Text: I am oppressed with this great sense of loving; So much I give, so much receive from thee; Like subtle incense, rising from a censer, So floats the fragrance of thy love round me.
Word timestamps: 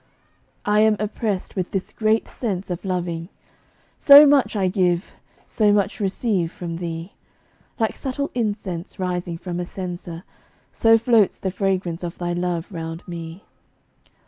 I 0.65 0.79
am 0.79 0.95
oppressed 0.99 1.55
with 1.55 1.69
this 1.69 1.91
great 1.93 2.27
sense 2.27 2.71
of 2.71 2.83
loving; 2.83 3.29
So 3.99 4.25
much 4.25 4.55
I 4.55 4.67
give, 4.67 5.13
so 5.45 5.71
much 5.71 5.99
receive 5.99 6.51
from 6.51 6.77
thee; 6.77 7.13
Like 7.79 7.95
subtle 7.95 8.31
incense, 8.33 8.97
rising 8.97 9.37
from 9.37 9.59
a 9.59 9.65
censer, 9.67 10.23
So 10.71 10.97
floats 10.97 11.37
the 11.37 11.51
fragrance 11.51 12.01
of 12.01 12.17
thy 12.17 12.33
love 12.33 12.71
round 12.71 13.07
me. 13.07 13.43